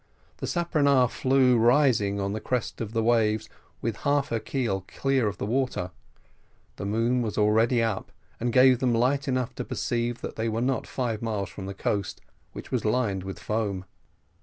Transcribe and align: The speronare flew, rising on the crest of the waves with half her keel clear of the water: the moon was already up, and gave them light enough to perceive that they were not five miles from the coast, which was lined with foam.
The 0.37 0.47
speronare 0.47 1.07
flew, 1.07 1.57
rising 1.59 2.19
on 2.19 2.33
the 2.33 2.39
crest 2.41 2.81
of 2.81 2.91
the 2.91 3.03
waves 3.03 3.47
with 3.83 3.97
half 3.97 4.29
her 4.29 4.39
keel 4.39 4.83
clear 4.87 5.27
of 5.27 5.37
the 5.37 5.45
water: 5.45 5.91
the 6.77 6.87
moon 6.87 7.21
was 7.21 7.37
already 7.37 7.83
up, 7.83 8.11
and 8.39 8.51
gave 8.51 8.79
them 8.79 8.95
light 8.95 9.27
enough 9.27 9.53
to 9.57 9.63
perceive 9.63 10.21
that 10.21 10.37
they 10.37 10.49
were 10.49 10.59
not 10.59 10.87
five 10.87 11.21
miles 11.21 11.49
from 11.51 11.67
the 11.67 11.75
coast, 11.75 12.19
which 12.51 12.71
was 12.71 12.83
lined 12.83 13.21
with 13.23 13.37
foam. 13.37 13.85